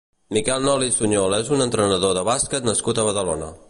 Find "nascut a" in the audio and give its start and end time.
2.73-3.09